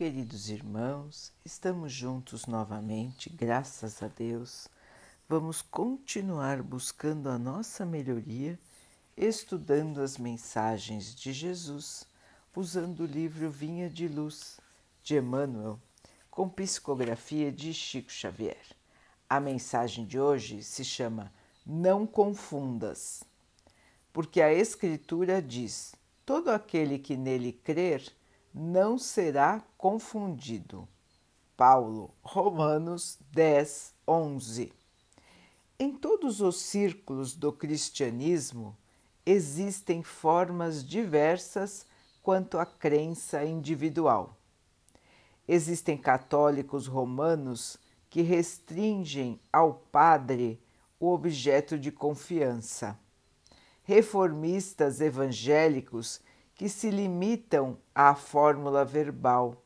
Queridos 0.00 0.48
irmãos, 0.48 1.30
estamos 1.44 1.92
juntos 1.92 2.46
novamente, 2.46 3.28
graças 3.28 4.02
a 4.02 4.08
Deus. 4.08 4.66
Vamos 5.28 5.60
continuar 5.60 6.62
buscando 6.62 7.28
a 7.28 7.38
nossa 7.38 7.84
melhoria, 7.84 8.58
estudando 9.14 10.00
as 10.00 10.16
mensagens 10.16 11.14
de 11.14 11.34
Jesus, 11.34 12.06
usando 12.56 13.00
o 13.00 13.06
livro 13.06 13.50
Vinha 13.50 13.90
de 13.90 14.08
Luz, 14.08 14.58
de 15.02 15.18
Emmanuel, 15.18 15.78
com 16.30 16.48
psicografia 16.48 17.52
de 17.52 17.74
Chico 17.74 18.10
Xavier. 18.10 18.64
A 19.28 19.38
mensagem 19.38 20.06
de 20.06 20.18
hoje 20.18 20.62
se 20.62 20.82
chama 20.82 21.30
Não 21.66 22.06
Confundas, 22.06 23.22
porque 24.14 24.40
a 24.40 24.50
Escritura 24.50 25.42
diz: 25.42 25.94
todo 26.24 26.48
aquele 26.48 26.98
que 26.98 27.18
nele 27.18 27.52
crer 27.52 28.10
não 28.52 28.98
será 28.98 29.62
confundido. 29.76 30.88
Paulo, 31.56 32.14
Romanos 32.22 33.18
10, 33.32 33.94
11. 34.06 34.72
Em 35.78 35.94
todos 35.94 36.40
os 36.40 36.60
círculos 36.60 37.34
do 37.34 37.52
cristianismo 37.52 38.76
existem 39.24 40.02
formas 40.02 40.84
diversas 40.84 41.86
quanto 42.22 42.58
à 42.58 42.66
crença 42.66 43.44
individual. 43.44 44.36
Existem 45.46 45.96
católicos 45.96 46.86
romanos 46.86 47.76
que 48.08 48.22
restringem 48.22 49.40
ao 49.52 49.74
padre 49.74 50.62
o 50.98 51.12
objeto 51.12 51.78
de 51.78 51.90
confiança. 51.90 52.98
Reformistas 53.82 55.00
evangélicos 55.00 56.20
que 56.60 56.68
se 56.68 56.90
limitam 56.90 57.78
à 57.94 58.14
fórmula 58.14 58.84
verbal 58.84 59.64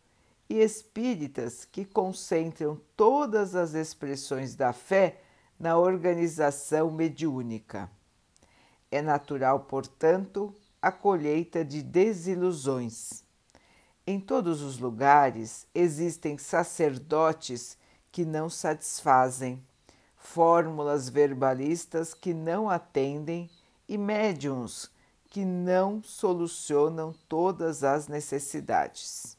e 0.48 0.60
espíritas 0.60 1.64
que 1.64 1.84
concentram 1.84 2.80
todas 2.96 3.56
as 3.56 3.74
expressões 3.74 4.54
da 4.54 4.72
fé 4.72 5.20
na 5.58 5.76
organização 5.76 6.92
mediúnica. 6.92 7.90
É 8.92 9.02
natural, 9.02 9.58
portanto, 9.64 10.54
a 10.80 10.92
colheita 10.92 11.64
de 11.64 11.82
desilusões. 11.82 13.24
Em 14.06 14.20
todos 14.20 14.62
os 14.62 14.78
lugares 14.78 15.66
existem 15.74 16.38
sacerdotes 16.38 17.76
que 18.12 18.24
não 18.24 18.48
satisfazem, 18.48 19.60
fórmulas 20.16 21.08
verbalistas 21.08 22.14
que 22.14 22.32
não 22.32 22.70
atendem 22.70 23.50
e 23.88 23.98
médiums 23.98 24.93
que 25.34 25.44
não 25.44 26.00
solucionam 26.00 27.12
todas 27.28 27.82
as 27.82 28.06
necessidades. 28.06 29.36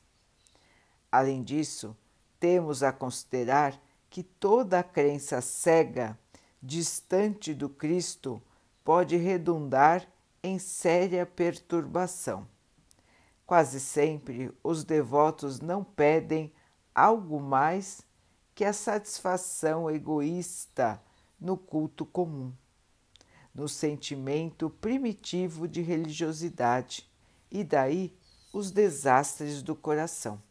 Além 1.10 1.42
disso, 1.42 1.96
temos 2.38 2.84
a 2.84 2.92
considerar 2.92 3.82
que 4.10 4.22
toda 4.22 4.80
a 4.80 4.84
crença 4.84 5.40
cega, 5.40 6.20
distante 6.62 7.54
do 7.54 7.70
Cristo, 7.70 8.44
pode 8.84 9.16
redundar 9.16 10.06
em 10.44 10.60
séria 10.60 11.26
perturbação. 11.26 12.46
Quase 13.46 13.80
sempre 13.80 14.54
os 14.62 14.84
devotos 14.84 15.62
não 15.62 15.82
pedem 15.82 16.52
algo 16.94 17.40
mais 17.40 18.02
que 18.54 18.66
a 18.66 18.74
satisfação 18.74 19.90
egoísta 19.90 21.02
no 21.40 21.56
culto 21.56 22.06
comum 22.06 22.52
no 23.56 23.70
sentimento 23.70 24.70
primitivo 24.70 25.66
de 25.68 25.82
religiosidade 25.82 27.10
e 27.50 27.64
daí 27.64 28.14
os 28.52 28.70
desastres 28.70 29.64
do 29.64 29.74
coração. 29.74 30.42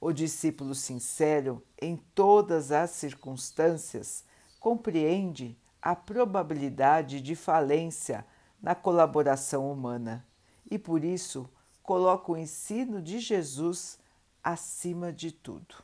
O 0.00 0.12
discípulo 0.12 0.74
sincero, 0.74 1.62
em 1.80 1.96
todas 2.14 2.72
as 2.72 2.90
circunstâncias, 2.90 4.24
compreende 4.58 5.58
a 5.82 5.94
probabilidade 5.94 7.20
de 7.20 7.36
falência 7.36 8.24
na 8.60 8.74
colaboração 8.74 9.70
humana 9.70 10.26
e, 10.70 10.78
por 10.78 11.04
isso, 11.04 11.48
coloca 11.82 12.32
o 12.32 12.36
ensino 12.36 13.02
de 13.02 13.18
Jesus 13.18 13.98
acima 14.42 15.12
de 15.12 15.30
tudo. 15.30 15.76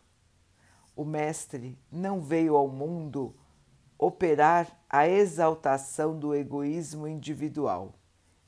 O 0.96 1.04
Mestre 1.04 1.78
não 1.90 2.20
veio 2.20 2.56
ao 2.56 2.68
mundo 2.68 3.34
operar 3.98 4.84
a 4.88 5.08
exaltação 5.08 6.18
do 6.18 6.34
egoísmo 6.34 7.06
individual, 7.06 7.94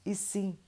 e 0.04 0.14
sim 0.14 0.58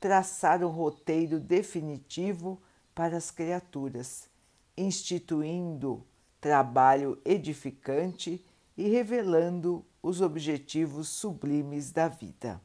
traçar 0.00 0.62
o 0.62 0.68
roteiro 0.68 1.40
definitivo 1.40 2.60
para 2.94 3.16
as 3.16 3.30
criaturas, 3.30 4.28
instituindo 4.76 6.04
trabalho 6.40 7.20
edificante 7.24 8.44
e 8.76 8.88
revelando 8.88 9.84
os 10.02 10.20
objetivos 10.20 11.08
sublimes 11.08 11.90
da 11.90 12.08
vida. 12.08 12.60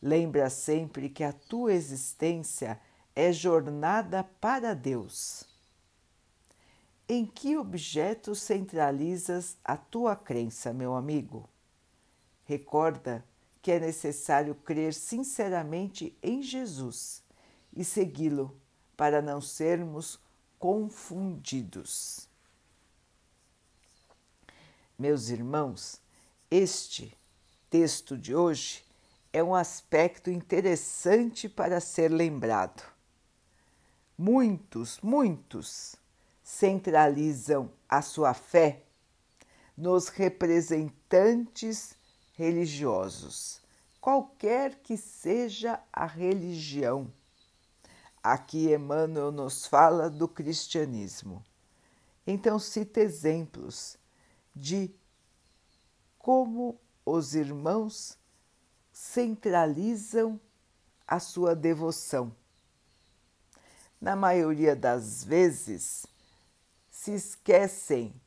Lembra 0.00 0.48
sempre 0.48 1.08
que 1.08 1.24
a 1.24 1.32
tua 1.32 1.72
existência 1.72 2.80
é 3.14 3.32
jornada 3.32 4.24
para 4.40 4.74
Deus 4.74 5.55
em 7.08 7.24
que 7.24 7.56
objeto 7.56 8.34
centralizas 8.34 9.56
a 9.64 9.76
tua 9.76 10.16
crença, 10.16 10.72
meu 10.72 10.94
amigo? 10.94 11.48
Recorda 12.44 13.24
que 13.62 13.70
é 13.70 13.80
necessário 13.80 14.54
crer 14.54 14.92
sinceramente 14.92 16.16
em 16.22 16.42
Jesus 16.42 17.22
e 17.72 17.84
segui-lo 17.84 18.56
para 18.96 19.22
não 19.22 19.40
sermos 19.40 20.18
confundidos. 20.58 22.28
Meus 24.98 25.28
irmãos, 25.28 26.00
este 26.50 27.16
texto 27.68 28.16
de 28.16 28.34
hoje 28.34 28.84
é 29.32 29.42
um 29.42 29.54
aspecto 29.54 30.30
interessante 30.30 31.48
para 31.48 31.80
ser 31.80 32.10
lembrado. 32.10 32.82
Muitos, 34.16 34.98
muitos 35.02 35.96
centralizam 36.46 37.68
a 37.88 38.00
sua 38.00 38.32
fé 38.32 38.84
nos 39.76 40.06
representantes 40.06 41.96
religiosos, 42.34 43.60
qualquer 44.00 44.76
que 44.76 44.96
seja 44.96 45.80
a 45.92 46.06
religião. 46.06 47.12
Aqui 48.22 48.72
Emmanuel 48.72 49.32
nos 49.32 49.66
fala 49.66 50.08
do 50.08 50.28
cristianismo. 50.28 51.44
Então, 52.24 52.60
cita 52.60 53.00
exemplos 53.00 53.98
de 54.54 54.94
como 56.16 56.78
os 57.04 57.34
irmãos 57.34 58.16
centralizam 58.92 60.40
a 61.08 61.18
sua 61.18 61.56
devoção. 61.56 62.32
Na 64.00 64.14
maioria 64.14 64.76
das 64.76 65.24
vezes, 65.24 66.06
se 67.06 67.12
esquecem 67.12 68.20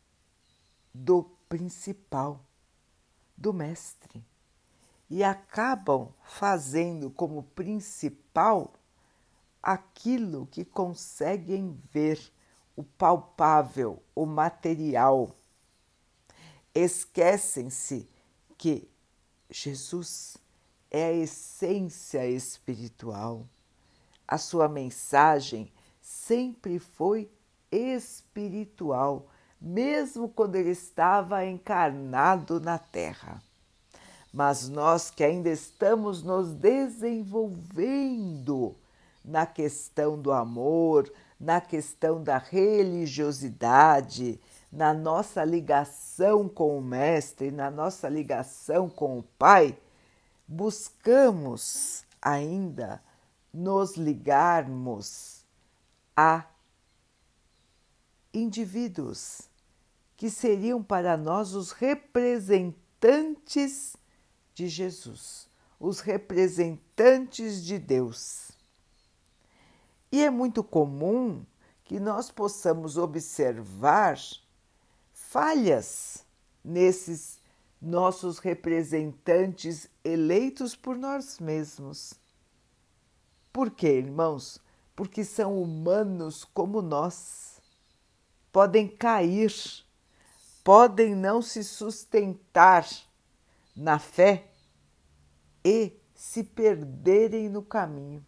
do 0.93 1.23
principal, 1.49 2.45
do 3.35 3.51
Mestre, 3.51 4.25
e 5.09 5.21
acabam 5.21 6.13
fazendo 6.23 7.09
como 7.11 7.43
principal 7.43 8.73
aquilo 9.61 10.47
que 10.47 10.63
conseguem 10.63 11.77
ver, 11.91 12.31
o 12.73 12.81
palpável, 12.81 14.01
o 14.15 14.25
material. 14.25 15.35
Esquecem-se 16.73 18.09
que 18.57 18.89
Jesus 19.49 20.37
é 20.89 21.07
a 21.07 21.13
essência 21.13 22.25
espiritual. 22.25 23.45
A 24.25 24.37
sua 24.37 24.69
mensagem 24.69 25.69
sempre 25.99 26.79
foi 26.79 27.29
espiritual, 27.71 29.27
mesmo 29.59 30.29
quando 30.29 30.55
ele 30.55 30.69
estava 30.71 31.45
encarnado 31.45 32.59
na 32.59 32.77
Terra. 32.77 33.41
Mas 34.31 34.69
nós 34.69 35.09
que 35.09 35.23
ainda 35.23 35.49
estamos 35.49 36.21
nos 36.23 36.53
desenvolvendo 36.53 38.75
na 39.23 39.45
questão 39.45 40.19
do 40.19 40.31
amor, 40.31 41.11
na 41.39 41.61
questão 41.61 42.23
da 42.23 42.37
religiosidade, 42.37 44.39
na 44.71 44.93
nossa 44.93 45.43
ligação 45.43 46.47
com 46.47 46.77
o 46.77 46.81
Mestre, 46.81 47.49
na 47.49 47.71
nossa 47.71 48.07
ligação 48.07 48.87
com 48.87 49.17
o 49.19 49.23
Pai, 49.23 49.75
buscamos 50.47 52.05
ainda 52.21 53.01
nos 53.53 53.97
ligarmos 53.97 55.43
a 56.15 56.45
indivíduos 58.33 59.43
que 60.15 60.29
seriam 60.29 60.83
para 60.83 61.15
nós 61.15 61.53
os 61.53 61.71
representantes 61.71 63.95
de 64.53 64.67
Jesus, 64.67 65.47
os 65.79 66.01
representantes 66.01 67.63
de 67.63 67.79
Deus. 67.79 68.51
E 70.11 70.23
é 70.23 70.29
muito 70.29 70.63
comum 70.63 71.43
que 71.83 71.99
nós 71.99 72.29
possamos 72.29 72.97
observar 72.97 74.19
falhas 75.13 76.25
nesses 76.63 77.39
nossos 77.81 78.39
representantes 78.39 79.89
eleitos 80.03 80.75
por 80.75 80.97
nós 80.97 81.39
mesmos. 81.39 82.13
Por 83.53 83.71
quê, 83.71 83.97
irmãos? 83.97 84.59
Porque 84.95 85.23
são 85.23 85.61
humanos 85.61 86.43
como 86.53 86.81
nós. 86.81 87.58
Podem 88.51 88.87
cair, 88.87 89.53
podem 90.63 91.15
não 91.15 91.41
se 91.41 91.63
sustentar 91.63 92.87
na 93.75 93.99
fé 93.99 94.47
e 95.63 95.93
se 96.15 96.43
perderem 96.43 97.47
no 97.49 97.61
caminho. 97.61 98.25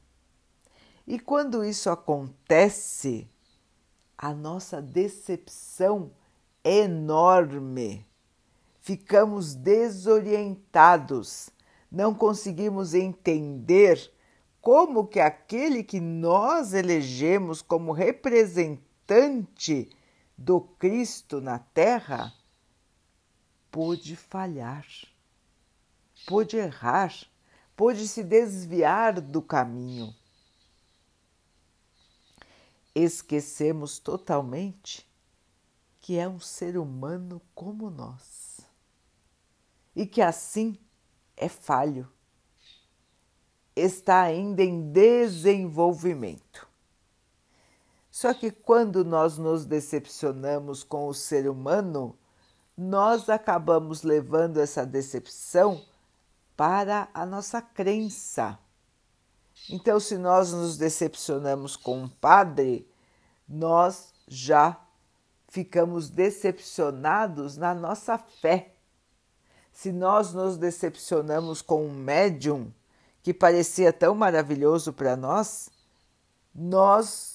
E 1.06 1.20
quando 1.20 1.66
isso 1.66 1.90
acontece, 1.90 3.28
a 4.18 4.34
nossa 4.34 4.82
decepção 4.82 6.12
é 6.64 6.84
enorme. 6.84 8.06
Ficamos 8.80 9.54
desorientados, 9.56 11.50
não 11.92 12.14
conseguimos 12.14 12.94
entender 12.94 14.12
como 14.62 15.08
que 15.08 15.20
aquele 15.20 15.84
que 15.84 16.00
nós 16.00 16.74
elegemos 16.74 17.62
como 17.62 17.92
representante 17.92 19.90
do 20.38 20.62
Cristo 20.62 21.40
na 21.40 21.60
Terra 21.60 22.34
pôde 23.70 24.16
falhar, 24.16 24.86
pôde 26.28 26.58
errar, 26.58 27.14
pôde 27.76 28.08
se 28.08 28.24
desviar 28.24 29.22
do 29.22 29.42
caminho. 29.42 30.14
Esquecemos 32.94 34.00
totalmente 34.00 35.10
que 36.00 36.18
é 36.18 36.28
um 36.28 36.40
ser 36.40 36.78
humano 36.78 37.42
como 37.56 37.90
nós 37.90 38.60
e 39.96 40.06
que 40.06 40.22
assim 40.22 40.78
é 41.38 41.48
falho 41.48 42.12
está 43.76 44.22
ainda 44.22 44.64
em 44.64 44.92
desenvolvimento. 44.92 46.71
Só 48.22 48.36
que 48.36 48.52
quando 48.52 49.04
nós 49.04 49.40
nos 49.40 49.66
decepcionamos 49.66 50.84
com 50.84 51.08
o 51.08 51.14
ser 51.14 51.50
humano, 51.50 52.16
nós 52.78 53.28
acabamos 53.30 54.04
levando 54.04 54.60
essa 54.60 54.86
decepção 54.86 55.84
para 56.56 57.10
a 57.16 57.26
nossa 57.26 57.64
crença. 57.64 58.60
Então, 59.68 60.00
se 60.00 60.20
nós 60.20 60.54
nos 60.54 60.78
decepcionamos 60.78 61.76
com 61.76 62.04
um 62.04 62.08
padre, 62.08 62.88
nós 63.50 64.14
já 64.28 64.80
ficamos 65.48 66.08
decepcionados 66.08 67.58
na 67.58 67.74
nossa 67.74 68.20
fé. 68.20 68.76
Se 69.74 69.92
nós 69.92 70.32
nos 70.32 70.58
decepcionamos 70.58 71.60
com 71.60 71.88
um 71.88 71.92
médium, 71.92 72.72
que 73.24 73.34
parecia 73.34 73.92
tão 73.92 74.14
maravilhoso 74.14 74.94
para 74.94 75.18
nós, 75.18 75.72
nós 76.54 77.31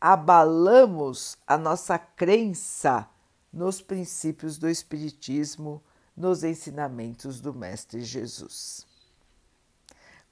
abalamos 0.00 1.36
a 1.46 1.56
nossa 1.56 1.98
crença 1.98 3.08
nos 3.52 3.80
princípios 3.80 4.58
do 4.58 4.68
Espiritismo, 4.68 5.82
nos 6.16 6.44
ensinamentos 6.44 7.40
do 7.40 7.54
Mestre 7.54 8.02
Jesus. 8.02 8.86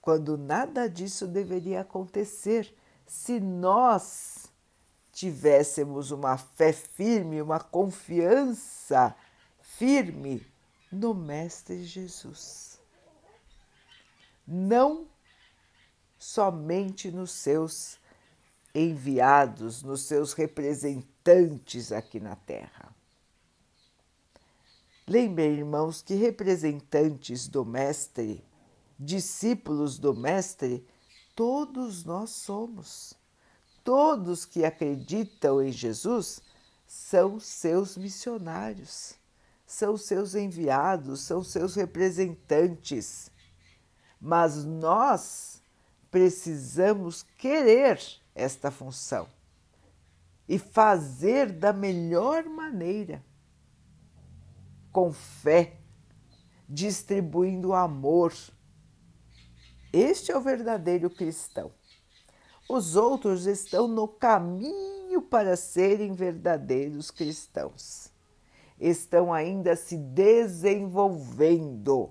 Quando 0.00 0.36
nada 0.36 0.88
disso 0.88 1.26
deveria 1.26 1.80
acontecer 1.80 2.74
se 3.06 3.40
nós 3.40 4.46
tivéssemos 5.12 6.10
uma 6.10 6.36
fé 6.36 6.72
firme, 6.72 7.40
uma 7.40 7.58
confiança 7.58 9.14
firme 9.60 10.46
no 10.92 11.14
Mestre 11.14 11.82
Jesus 11.84 12.66
não 14.46 15.08
somente 16.18 17.10
nos 17.10 17.32
seus 17.32 17.98
enviados, 18.76 19.82
nos 19.82 20.02
seus 20.02 20.32
representantes 20.32 21.92
aqui 21.92 22.20
na 22.20 22.36
Terra. 22.36 22.94
Lembrem, 25.06 25.52
irmãos, 25.52 26.02
que 26.02 26.14
representantes 26.14 27.46
do 27.48 27.64
Mestre, 27.64 28.44
discípulos 28.98 29.98
do 29.98 30.14
Mestre, 30.14 30.84
todos 31.34 32.04
nós 32.04 32.30
somos. 32.30 33.14
Todos 33.84 34.44
que 34.44 34.64
acreditam 34.64 35.62
em 35.62 35.70
Jesus 35.70 36.40
são 36.86 37.38
seus 37.38 37.96
missionários, 37.96 39.14
são 39.64 39.96
seus 39.96 40.34
enviados, 40.34 41.20
são 41.20 41.42
seus 41.44 41.76
representantes 41.76 43.30
mas 44.20 44.64
nós 44.64 45.62
precisamos 46.10 47.22
querer 47.38 48.00
esta 48.36 48.70
função 48.70 49.26
e 50.46 50.58
fazer 50.58 51.50
da 51.50 51.72
melhor 51.72 52.44
maneira, 52.44 53.24
com 54.92 55.10
fé, 55.12 55.78
distribuindo 56.68 57.72
amor. 57.72 58.32
Este 59.92 60.30
é 60.30 60.36
o 60.36 60.40
verdadeiro 60.40 61.10
cristão. 61.10 61.72
Os 62.68 62.94
outros 62.94 63.46
estão 63.46 63.88
no 63.88 64.06
caminho 64.06 65.20
para 65.22 65.56
serem 65.56 66.12
verdadeiros 66.12 67.10
cristãos. 67.10 68.12
Estão 68.78 69.32
ainda 69.32 69.74
se 69.74 69.96
desenvolvendo 69.96 72.10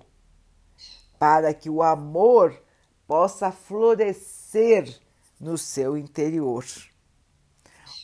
para 1.18 1.54
que 1.54 1.70
o 1.70 1.82
amor 1.82 2.62
possa 3.06 3.50
florescer 3.52 5.05
no 5.40 5.56
seu 5.56 5.96
interior. 5.96 6.64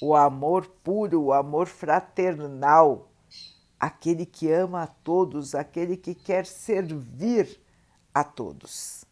O 0.01 0.15
amor 0.15 0.67
puro, 0.83 1.23
o 1.23 1.33
amor 1.33 1.67
fraternal, 1.67 3.11
aquele 3.79 4.27
que 4.27 4.51
ama 4.51 4.83
a 4.83 4.87
todos, 4.87 5.55
aquele 5.55 5.97
que 5.97 6.15
quer 6.15 6.47
servir 6.47 7.61
a 8.15 8.23
todos. 8.23 9.05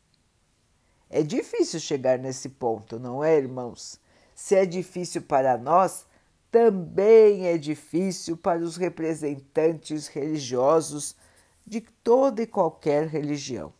É 1.09 1.23
difícil 1.23 1.81
chegar 1.81 2.19
nesse 2.19 2.49
ponto, 2.49 2.99
não 2.99 3.23
é, 3.25 3.37
irmãos? 3.37 3.99
Se 4.35 4.55
é 4.55 4.65
difícil 4.65 5.23
para 5.23 5.59
nós, 5.59 6.07
também 6.51 7.47
é 7.47 7.57
difícil 7.59 8.37
para 8.37 8.61
os 8.61 8.77
representantes 8.77 10.09
religiosos 10.09 11.17
de 11.67 11.81
toda 11.81 12.43
e 12.43 12.47
qualquer 12.47 13.07
religião. 13.07 13.73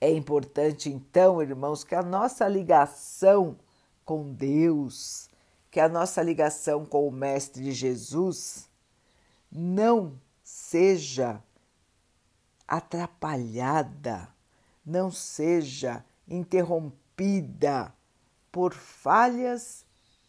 É 0.00 0.12
importante, 0.12 0.88
então, 0.88 1.42
irmãos, 1.42 1.82
que 1.82 1.94
a 1.94 2.02
nossa 2.02 2.46
ligação 2.46 3.58
com 4.04 4.32
Deus, 4.32 5.28
que 5.70 5.80
a 5.80 5.88
nossa 5.88 6.22
ligação 6.22 6.86
com 6.86 7.08
o 7.08 7.10
Mestre 7.10 7.72
Jesus 7.72 8.70
não 9.50 10.12
seja 10.44 11.42
atrapalhada, 12.66 14.28
não 14.86 15.10
seja 15.10 16.04
interrompida 16.28 17.92
por 18.52 18.72
falhas 18.72 19.84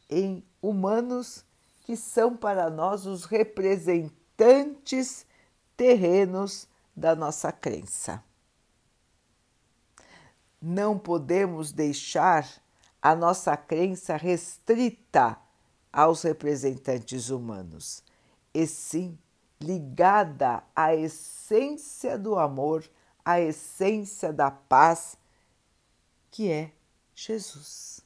em 0.09 0.43
humanos 0.59 1.45
que 1.85 1.95
são 1.95 2.35
para 2.35 2.71
nós 2.71 3.05
os 3.05 3.25
representantes 3.25 5.27
terrenos 5.77 6.67
da 6.95 7.15
nossa 7.15 7.51
crença 7.51 8.23
não 10.61 10.97
podemos 10.97 11.71
deixar 11.71 12.47
a 13.01 13.15
nossa 13.15 13.55
crença 13.55 14.17
restrita 14.17 15.37
aos 15.91 16.23
representantes 16.23 17.29
humanos, 17.29 18.03
e 18.53 18.67
sim 18.67 19.17
ligada 19.61 20.63
à 20.75 20.95
essência 20.95 22.17
do 22.17 22.37
amor, 22.37 22.89
à 23.23 23.39
essência 23.39 24.31
da 24.31 24.49
paz, 24.49 25.17
que 26.31 26.49
é 26.51 26.71
Jesus. 27.13 28.01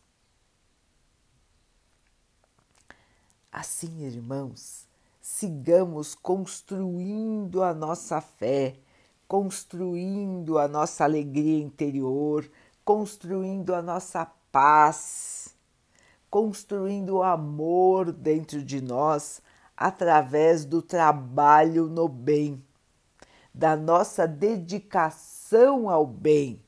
Assim, 3.51 4.03
irmãos, 4.03 4.87
sigamos 5.21 6.15
construindo 6.15 7.61
a 7.61 7.73
nossa 7.73 8.19
fé 8.19 8.79
construindo 9.33 10.59
a 10.59 10.67
nossa 10.67 11.05
alegria 11.05 11.59
interior, 11.59 12.47
construindo 12.85 13.73
a 13.73 13.81
nossa 13.81 14.27
paz, 14.51 15.55
construindo 16.29 17.15
o 17.15 17.23
amor 17.23 18.11
dentro 18.11 18.63
de 18.63 18.79
nós 18.79 19.41
através 19.75 20.65
do 20.65 20.83
trabalho 20.83 21.87
no 21.87 22.07
bem, 22.07 22.63
da 23.51 23.75
nossa 23.75 24.27
dedicação 24.27 25.89
ao 25.89 26.05
bem. 26.05 26.61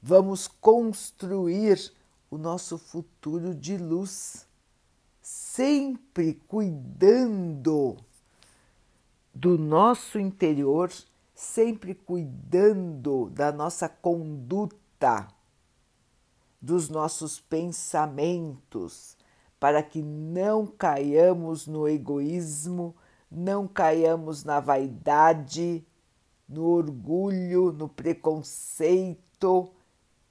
Vamos 0.00 0.48
construir 0.48 1.92
o 2.30 2.38
nosso 2.38 2.78
futuro 2.78 3.54
de 3.54 3.76
luz, 3.76 4.48
sempre 5.20 6.40
cuidando 6.48 7.98
do 9.34 9.58
nosso 9.58 10.18
interior, 10.18 10.90
sempre 11.42 11.92
cuidando 11.92 13.28
da 13.30 13.50
nossa 13.50 13.88
conduta, 13.88 15.26
dos 16.60 16.88
nossos 16.88 17.40
pensamentos, 17.40 19.16
para 19.58 19.82
que 19.82 20.00
não 20.00 20.66
caiamos 20.66 21.66
no 21.66 21.88
egoísmo, 21.88 22.94
não 23.28 23.66
caiamos 23.66 24.44
na 24.44 24.60
vaidade, 24.60 25.84
no 26.48 26.64
orgulho, 26.64 27.72
no 27.72 27.88
preconceito 27.88 29.72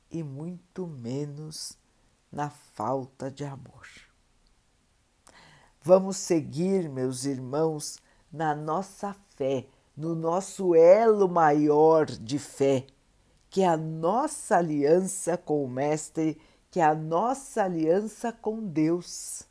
e 0.09 0.23
muito 0.23 0.87
menos 0.87 1.77
na 2.31 2.49
falta 2.49 3.29
de 3.29 3.43
amor. 3.43 3.85
Vamos 5.83 6.15
seguir, 6.15 6.87
meus 6.89 7.25
irmãos, 7.25 7.99
na 8.31 8.55
nossa 8.55 9.13
fé, 9.35 9.67
no 9.95 10.15
nosso 10.15 10.73
elo 10.75 11.27
maior 11.27 12.05
de 12.05 12.39
fé, 12.39 12.85
que 13.49 13.61
é 13.61 13.67
a 13.67 13.77
nossa 13.77 14.57
aliança 14.57 15.37
com 15.37 15.63
o 15.63 15.67
Mestre, 15.67 16.39
que 16.69 16.79
é 16.79 16.83
a 16.83 16.95
nossa 16.95 17.63
aliança 17.63 18.31
com 18.31 18.65
Deus. 18.65 19.43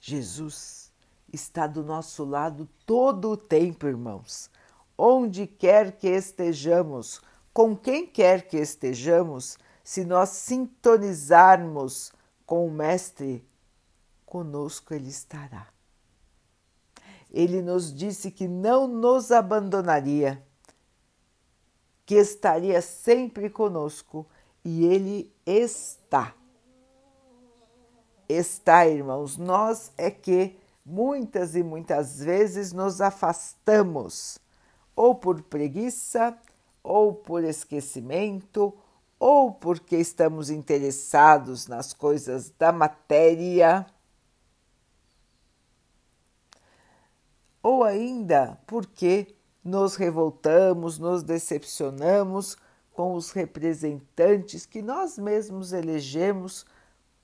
Jesus 0.00 0.92
está 1.32 1.66
do 1.66 1.82
nosso 1.82 2.24
lado 2.24 2.68
todo 2.84 3.30
o 3.30 3.36
tempo, 3.36 3.86
irmãos. 3.86 4.50
Onde 4.96 5.46
quer 5.46 5.92
que 5.92 6.08
estejamos, 6.08 7.20
com 7.52 7.76
quem 7.76 8.06
quer 8.06 8.46
que 8.46 8.56
estejamos, 8.56 9.58
se 9.82 10.04
nós 10.04 10.30
sintonizarmos 10.30 12.12
com 12.44 12.66
o 12.66 12.70
Mestre, 12.70 13.46
conosco 14.24 14.94
Ele 14.94 15.08
estará. 15.08 15.75
Ele 17.36 17.60
nos 17.60 17.94
disse 17.94 18.30
que 18.30 18.48
não 18.48 18.88
nos 18.88 19.30
abandonaria, 19.30 20.42
que 22.06 22.14
estaria 22.14 22.80
sempre 22.80 23.50
conosco 23.50 24.26
e 24.64 24.86
Ele 24.86 25.30
está. 25.44 26.34
Está, 28.26 28.88
irmãos, 28.88 29.36
nós 29.36 29.92
é 29.98 30.10
que 30.10 30.58
muitas 30.82 31.54
e 31.54 31.62
muitas 31.62 32.20
vezes 32.20 32.72
nos 32.72 33.02
afastamos, 33.02 34.38
ou 34.96 35.14
por 35.14 35.42
preguiça, 35.42 36.34
ou 36.82 37.12
por 37.12 37.44
esquecimento, 37.44 38.72
ou 39.20 39.52
porque 39.52 39.98
estamos 39.98 40.48
interessados 40.48 41.66
nas 41.66 41.92
coisas 41.92 42.50
da 42.58 42.72
matéria, 42.72 43.84
ou 47.66 47.82
ainda 47.82 48.56
porque 48.64 49.34
nos 49.64 49.96
revoltamos, 49.96 51.00
nos 51.00 51.24
decepcionamos 51.24 52.56
com 52.92 53.14
os 53.14 53.32
representantes 53.32 54.64
que 54.64 54.80
nós 54.80 55.18
mesmos 55.18 55.72
elegemos 55.72 56.64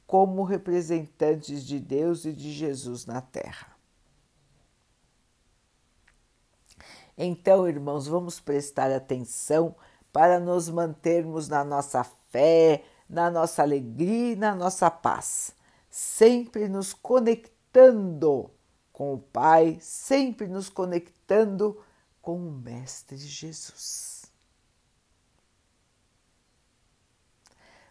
como 0.04 0.42
representantes 0.42 1.64
de 1.64 1.78
Deus 1.78 2.24
e 2.24 2.32
de 2.32 2.50
Jesus 2.50 3.06
na 3.06 3.20
Terra. 3.20 3.76
Então, 7.16 7.68
irmãos, 7.68 8.08
vamos 8.08 8.40
prestar 8.40 8.90
atenção 8.90 9.76
para 10.12 10.40
nos 10.40 10.68
mantermos 10.68 11.48
na 11.48 11.62
nossa 11.62 12.02
fé, 12.02 12.82
na 13.08 13.30
nossa 13.30 13.62
alegria 13.62 14.32
e 14.32 14.36
na 14.36 14.56
nossa 14.56 14.90
paz, 14.90 15.54
sempre 15.88 16.66
nos 16.66 16.92
conectando 16.92 18.50
com 18.92 19.14
o 19.14 19.18
Pai, 19.18 19.78
sempre 19.80 20.46
nos 20.46 20.68
conectando 20.68 21.80
com 22.20 22.36
o 22.36 22.52
Mestre 22.52 23.16
Jesus. 23.16 24.26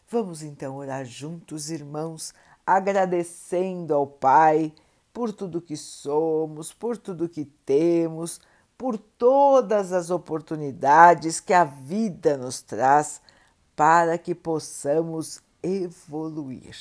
Vamos 0.07 0.43
então 0.43 0.75
orar 0.75 1.05
juntos, 1.05 1.69
irmãos, 1.69 2.33
agradecendo 2.65 3.93
ao 3.93 4.05
Pai 4.05 4.73
por 5.13 5.33
tudo 5.33 5.61
que 5.61 5.75
somos, 5.75 6.73
por 6.73 6.97
tudo 6.97 7.29
que 7.29 7.45
temos 7.45 8.39
por 8.81 8.97
todas 8.97 9.93
as 9.93 10.09
oportunidades 10.09 11.39
que 11.39 11.53
a 11.53 11.63
vida 11.63 12.35
nos 12.35 12.63
traz 12.63 13.21
para 13.75 14.17
que 14.17 14.33
possamos 14.33 15.39
evoluir, 15.61 16.75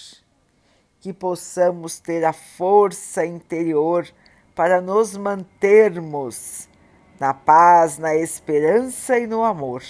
que 1.01 1.13
possamos 1.13 1.99
ter 1.99 2.25
a 2.25 2.33
força 2.33 3.25
interior 3.25 4.07
para 4.55 4.81
nos 4.81 5.17
mantermos 5.17 6.69
na 7.19 7.35
paz, 7.35 7.99
na 7.99 8.15
esperança 8.15 9.19
e 9.19 9.27
no 9.27 9.43
amor. 9.43 9.83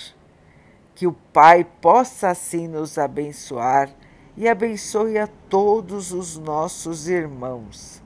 Que 0.94 1.06
o 1.06 1.12
Pai 1.12 1.66
possa 1.80 2.28
assim 2.28 2.68
nos 2.68 2.98
abençoar 2.98 3.90
e 4.36 4.48
abençoe 4.48 5.18
a 5.18 5.26
todos 5.26 6.12
os 6.12 6.36
nossos 6.38 7.08
irmãos 7.08 8.02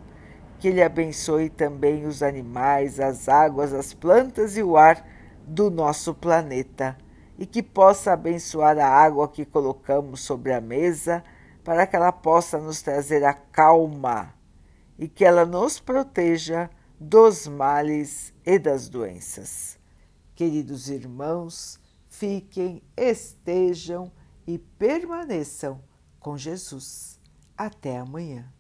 que 0.65 0.69
Ele 0.69 0.83
abençoe 0.83 1.51
também 1.51 2.07
os 2.07 2.23
animais, 2.23 2.99
as 2.99 3.29
águas, 3.29 3.75
as 3.75 3.93
plantas 3.93 4.57
e 4.57 4.63
o 4.63 4.79
ar 4.79 5.07
do 5.47 5.71
nosso 5.71 6.15
planeta 6.15 6.97
e 7.39 7.45
que 7.45 7.63
possa 7.63 8.15
abençoar 8.15 8.79
a 8.79 8.89
água 8.89 9.29
que 9.29 9.45
colocamos 9.45 10.23
sobre 10.23 10.55
a 10.55 10.63
mesa 10.63 11.23
para 11.65 11.87
que 11.87 11.97
ela 11.97 12.13
possa 12.13 12.59
nos 12.59 12.83
trazer 12.83 13.25
a 13.25 13.33
calma 13.33 14.35
e 14.99 15.09
que 15.09 15.25
ela 15.25 15.47
nos 15.47 15.81
proteja 15.81 16.71
dos 17.01 17.49
males 17.49 18.33
e 18.45 18.59
das 18.59 18.89
doenças. 18.89 19.79
Queridos 20.35 20.89
irmãos, 20.89 21.81
fiquem, 22.07 22.83
estejam 22.97 24.13
e 24.47 24.59
permaneçam 24.59 25.81
com 26.21 26.37
Jesus. 26.37 27.19
Até 27.57 27.99
amanhã. 27.99 28.53